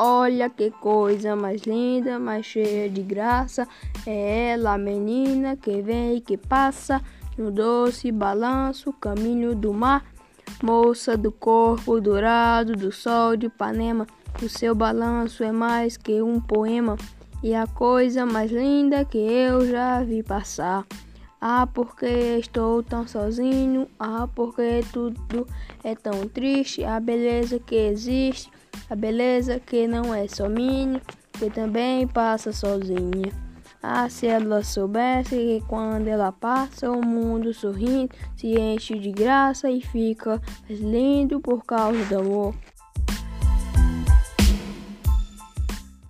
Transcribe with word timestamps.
Olha 0.00 0.48
que 0.48 0.70
coisa 0.70 1.34
mais 1.34 1.62
linda, 1.62 2.20
mais 2.20 2.46
cheia 2.46 2.88
de 2.88 3.02
graça. 3.02 3.66
É 4.06 4.50
ela, 4.50 4.74
a 4.74 4.78
menina 4.78 5.56
que 5.56 5.82
vem 5.82 6.18
e 6.18 6.20
que 6.20 6.36
passa 6.36 7.02
no 7.36 7.50
doce 7.50 8.12
balanço, 8.12 8.92
caminho 8.92 9.56
do 9.56 9.74
mar. 9.74 10.04
Moça 10.62 11.16
do 11.16 11.32
corpo 11.32 12.00
dourado 12.00 12.74
do 12.74 12.92
sol 12.92 13.36
de 13.36 13.46
Ipanema, 13.46 14.06
o 14.40 14.48
seu 14.48 14.72
balanço 14.72 15.42
é 15.42 15.50
mais 15.50 15.96
que 15.96 16.22
um 16.22 16.40
poema 16.40 16.96
e 17.42 17.52
a 17.52 17.66
coisa 17.66 18.24
mais 18.24 18.52
linda 18.52 19.04
que 19.04 19.18
eu 19.18 19.66
já 19.66 20.00
vi 20.04 20.22
passar. 20.22 20.86
Ah, 21.40 21.66
porque 21.66 22.06
estou 22.38 22.84
tão 22.84 23.04
sozinho? 23.04 23.88
Ah, 23.98 24.28
porque 24.32 24.84
tudo 24.92 25.44
é 25.82 25.96
tão 25.96 26.28
triste? 26.28 26.84
A 26.84 27.00
beleza 27.00 27.58
que 27.58 27.74
existe, 27.74 28.48
a 28.88 28.96
beleza 28.96 29.60
que 29.60 29.86
não 29.86 30.14
é 30.14 30.26
só 30.26 30.48
minha, 30.48 31.00
que 31.32 31.50
também 31.50 32.06
passa 32.06 32.52
sozinha. 32.52 33.32
Ah, 33.82 34.08
se 34.08 34.26
ela 34.26 34.64
soubesse 34.64 35.36
que 35.36 35.62
quando 35.68 36.08
ela 36.08 36.32
passa, 36.32 36.90
o 36.90 37.04
mundo 37.04 37.54
sorrindo 37.54 38.12
se 38.36 38.58
enche 38.58 38.98
de 38.98 39.12
graça 39.12 39.70
e 39.70 39.80
fica 39.80 40.42
lindo 40.68 41.40
por 41.40 41.64
causa 41.64 42.04
do 42.06 42.18
amor. 42.18 42.54